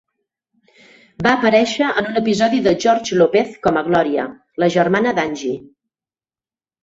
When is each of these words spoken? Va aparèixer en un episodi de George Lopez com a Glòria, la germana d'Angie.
Va 1.25 1.33
aparèixer 1.39 1.89
en 2.01 2.07
un 2.13 2.17
episodi 2.21 2.61
de 2.67 2.73
George 2.85 3.19
Lopez 3.21 3.53
com 3.67 3.77
a 3.81 3.83
Glòria, 3.89 4.25
la 4.63 4.71
germana 4.77 5.13
d'Angie. 5.19 5.55